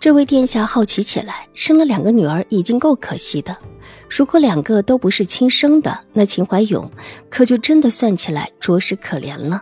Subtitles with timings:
[0.00, 3.56] 这位殿下好奇起来，生了两个女儿已经够可惜的，
[4.08, 6.88] 如果两个都不是亲生的，那秦怀勇
[7.28, 9.60] 可就真的算起来着实可怜了。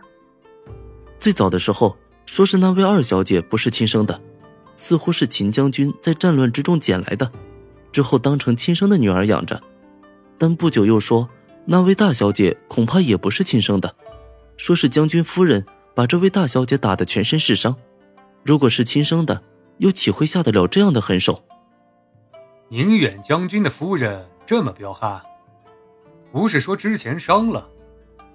[1.19, 4.21] 最早的时候说是那位二小姐不是亲生的，
[4.77, 7.33] 似乎是秦将军在战乱之中捡来的，
[7.91, 9.59] 之后当成亲生的女儿养着。
[10.37, 11.27] 但不久又说
[11.65, 13.97] 那位大小姐恐怕也不是亲生的，
[14.59, 15.65] 说是将军夫人
[15.95, 17.75] 把这位大小姐打得全身是伤。
[18.45, 19.43] 如果是亲生的。
[19.79, 21.43] 又岂会下得了这样的狠手？
[22.69, 25.21] 宁远将军的夫人这么彪悍，
[26.33, 27.69] 不是说之前伤了，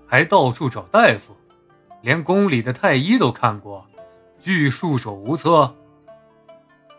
[0.08, 1.36] 还到处找大夫，
[2.02, 3.86] 连宫里的太医都看过，
[4.40, 5.76] 俱束手无策。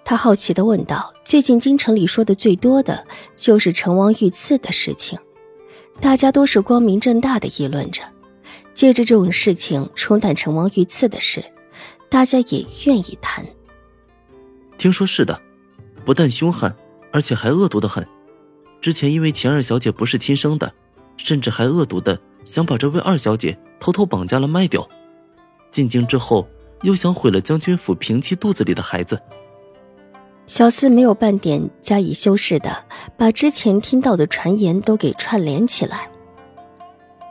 [0.05, 5.19] 他好奇的问道：“最近京城里说的最多的就是成王遇刺的事情，
[6.00, 8.03] 大家都是光明正大的议论着，
[8.75, 11.42] 借着这种事情冲淡成王遇刺的事，
[12.11, 13.47] 大家也愿意谈。”
[14.83, 15.41] 听说是的，
[16.05, 16.75] 不但凶悍，
[17.12, 18.05] 而且还恶毒的很。
[18.80, 20.75] 之前因为钱二小姐不是亲生的，
[21.16, 24.84] 甚至还恶毒的想把这位二小姐偷偷绑架了卖掉。
[25.70, 26.48] 进京之后，
[26.83, 29.22] 又想毁了将军府平妻肚子里的孩子。
[30.47, 32.84] 小四没有半点加以修饰的，
[33.16, 36.10] 把之前听到的传言都给串联起来。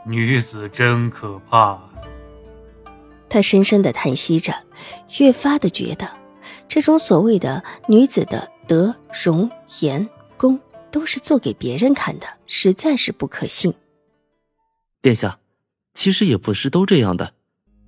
[0.06, 1.78] 女子真可怕。
[3.28, 4.54] 他深深的叹息着，
[5.20, 6.21] 越发的觉得。
[6.68, 10.58] 这种所谓的女子的德、容、颜、功，
[10.90, 13.72] 都是做给别人看的，实在是不可信。
[15.00, 15.38] 殿下，
[15.94, 17.32] 其实也不是都这样的，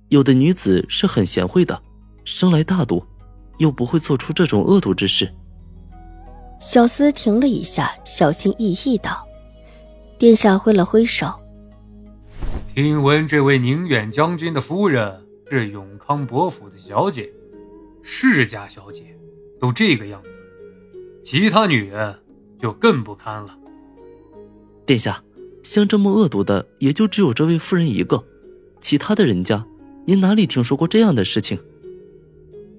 [0.09, 1.81] 有的女子是很贤惠的，
[2.23, 3.05] 生来大度，
[3.57, 5.33] 又不会做出这种恶毒之事。
[6.59, 9.25] 小厮停了一下，小心翼翼道
[10.17, 11.33] ：“殿下挥了挥手，
[12.73, 17.31] 听闻这位宁远将军的夫人是永康伯府的小姐。”
[18.07, 19.17] 世家小姐
[19.59, 20.29] 都这个样子，
[21.23, 22.15] 其他女人
[22.59, 23.57] 就更不堪了。
[24.85, 25.23] 殿下，
[25.63, 28.23] 像这么恶毒的，也就只有这位夫人一个，
[28.79, 29.65] 其他的人家，
[30.05, 31.59] 您哪里听说过这样的事情？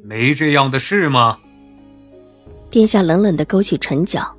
[0.05, 1.41] 没这样的事吗？
[2.71, 4.33] 殿下冷冷的勾起唇角。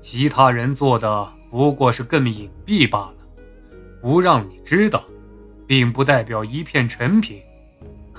[0.00, 3.14] 其他人做的不过是更隐蔽罢了，
[4.02, 5.04] 不让你知道，
[5.64, 7.40] 并不代表一片陈平。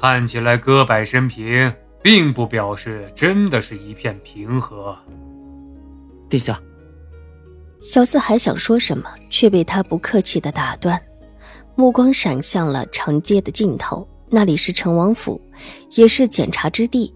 [0.02, 4.98] 看起来歌百升平，并不表示真的是一片平和。
[6.28, 6.60] 殿下，
[7.80, 11.00] 小四还想说什么，却被他不客气的打断，
[11.76, 15.40] 目光闪向了长街的尽头，那里是成王府，
[15.92, 17.14] 也是检查之地，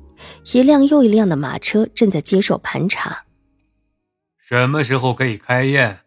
[0.54, 3.26] 一辆又一辆的马车正在接受盘查。
[4.38, 6.02] 什么时候可以开宴？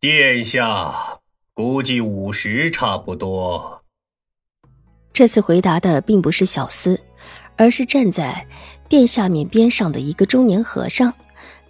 [0.00, 1.20] 殿下，
[1.54, 3.75] 估计午时差不多。
[5.16, 6.98] 这次回答的并不是小厮，
[7.56, 8.46] 而是站在
[8.86, 11.10] 殿下面边上的一个中年和尚，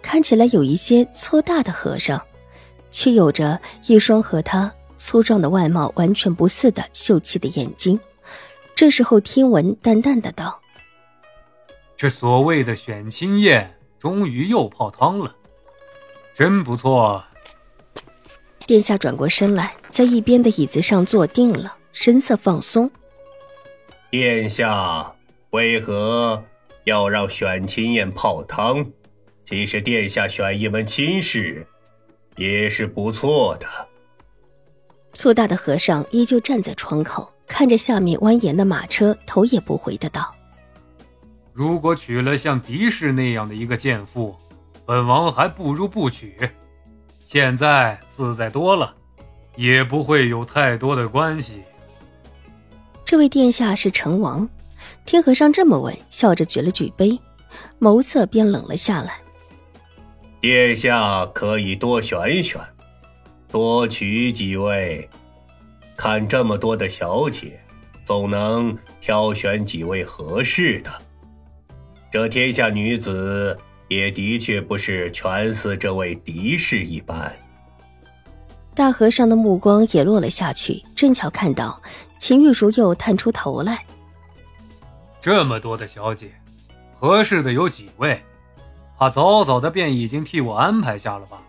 [0.01, 2.21] 看起来有一些粗大的和尚，
[2.91, 7.97] 却有着一双和他粗壮的外貌完全不似的秀气的眼睛。
[8.75, 10.59] 这时候，听闻淡淡的道
[11.95, 15.33] ：“这所谓的选亲宴，终于又泡汤了，
[16.35, 17.23] 真不错。”
[18.67, 22.91] 殿下转过身来，在一边的椅子上坐定了，神色放松。
[24.09, 25.13] 殿下
[25.49, 26.41] 为何
[26.85, 28.89] 要让选亲宴泡汤？
[29.43, 31.67] 其实殿下选一门亲事
[32.37, 33.67] 也是不错的。
[35.11, 40.33] 粗大的和尚依旧站在窗口，看着下面蜿蜒的马车，头也不回的道
[41.51, 44.33] ：“如果娶了像狄氏那样的一个贱妇，
[44.85, 46.49] 本王还不如不娶。
[47.21, 48.95] 现在自在多了，
[49.57, 51.63] 也不会有太多的关系。”
[53.07, 54.49] 这位殿下是成王，
[55.05, 57.17] 听和尚这么问，笑着举了举杯，
[57.79, 59.21] 眸色便冷了下来。
[60.41, 62.59] 殿下可以多选选，
[63.49, 65.09] 多娶几位，
[65.95, 67.57] 看这么多的小姐，
[68.03, 70.91] 总能挑选几位合适的。
[72.11, 73.57] 这天下女子
[73.87, 77.33] 也的确不是全似这位狄氏一般。
[78.77, 81.81] 大和尚的目光也落了下去，正巧看到。
[82.19, 83.83] 秦玉茹又探出头来。
[85.19, 86.31] 这么多的小姐，
[86.95, 88.23] 合适的有几位？
[88.95, 91.41] 他早早的便已经替我安排下了吧？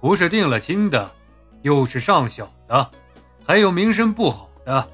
[0.00, 1.12] 不是定了亲的，
[1.60, 2.90] 又是上小的，
[3.46, 4.88] 还有名声不好的，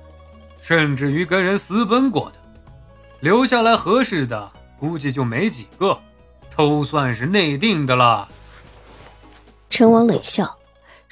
[0.61, 2.39] 甚至于跟人私奔过的，
[3.21, 4.51] 留下来合适的
[4.81, 5.97] 估计就没几个，
[6.57, 8.29] 都算是内定的了。
[9.71, 10.57] 陈王冷笑，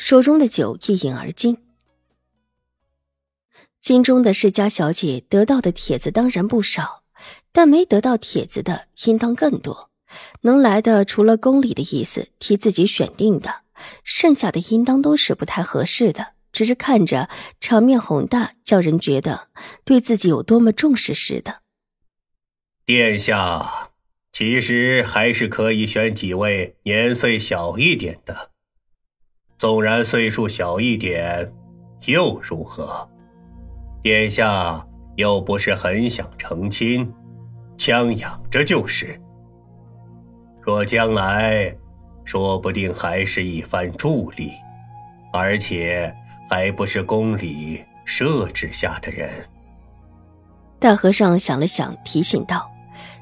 [0.01, 1.59] 手中的酒一饮而尽。
[3.83, 7.03] 京中的世家小姐得到的帖子当然不少，
[7.53, 9.91] 但没得到帖子的应当更多。
[10.41, 13.61] 能来的除了宫里的意思替自己选定的，
[14.03, 16.33] 剩下的应当都是不太合适的。
[16.51, 17.29] 只是看着
[17.61, 19.49] 场面宏大，叫人觉得
[19.85, 21.61] 对自己有多么重视似的。
[22.87, 23.91] 殿下，
[24.33, 28.50] 其实还是可以选几位年岁小一点的。
[29.61, 31.53] 纵然岁数小一点，
[32.07, 33.07] 又如何？
[34.03, 34.83] 殿下
[35.17, 37.13] 又不是很想成亲，
[37.77, 39.21] 将养着就是。
[40.63, 41.77] 若将来，
[42.25, 44.51] 说不定还是一番助力，
[45.31, 46.11] 而且
[46.49, 49.29] 还不是宫里设置下的人。
[50.79, 52.67] 大和尚想了想，提醒道：“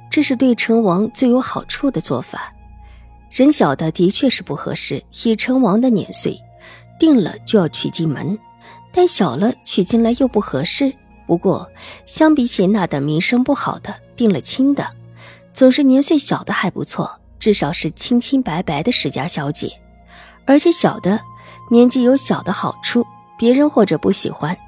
[0.08, 2.55] 这是对成王最有好处的做法。
[3.30, 6.40] 人小的的确是不合适，以成王的年岁，
[6.98, 8.36] 定了就要娶进门；
[8.92, 10.92] 但小了娶进来又不合适。
[11.26, 11.70] 不过，
[12.06, 14.86] 相比起那等名声不好的，定了亲的，
[15.52, 19.72] 总是年岁小的还不错。”至少是清清白白的世家小姐，
[20.44, 21.20] 而且小的
[21.70, 23.06] 年纪有小的好处，
[23.38, 24.58] 别人或者不喜欢，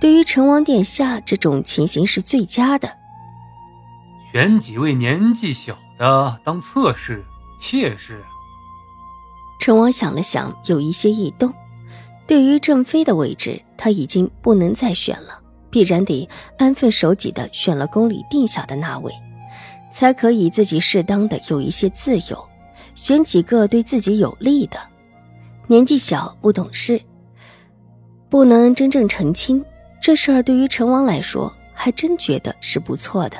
[0.00, 2.90] 对于成王殿下这种情形是最佳的。
[4.32, 7.24] 选几位年纪小的当侧室、
[7.58, 8.22] 妾室。
[9.60, 11.52] 成王想了想，有一些异动。
[12.26, 15.40] 对于正妃的位置，他已经不能再选了，
[15.70, 16.28] 必然得
[16.58, 19.12] 安分守己的选了宫里定下的那位。
[19.90, 22.48] 才可以自己适当的有一些自由，
[22.94, 24.78] 选几个对自己有利的。
[25.66, 27.00] 年纪小不懂事，
[28.28, 29.64] 不能真正成亲，
[30.02, 33.38] 这事儿对于成王来说还真觉得是不错的。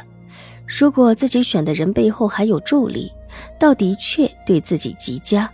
[0.67, 3.13] 如果自己选的人背后还有助力，
[3.59, 5.51] 倒的确对自己极佳。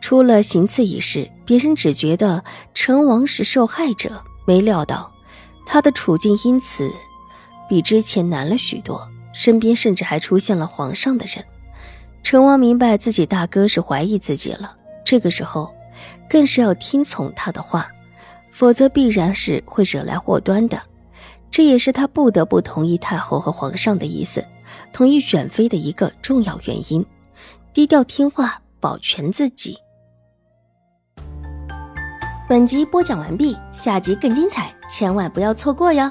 [0.00, 2.42] 出了行刺一事，别人只觉得
[2.74, 5.10] 成王是受害者，没料到
[5.64, 6.90] 他的处境因此
[7.68, 9.08] 比之前难了许多。
[9.34, 11.42] 身边甚至还出现了皇上的人，
[12.22, 14.76] 成王明白自己大哥是怀疑自己了，
[15.06, 15.72] 这个时候
[16.28, 17.88] 更是要听从他的话，
[18.50, 20.78] 否则必然是会惹来祸端的。
[21.50, 24.44] 这也是他不得不同意太后和皇上的意思，
[24.92, 27.04] 同意选妃的一个重要原因。
[27.72, 29.78] 低调听话，保全自己。
[32.48, 36.10] 本集播讲完毕，下集更精彩，千万不要错过哟。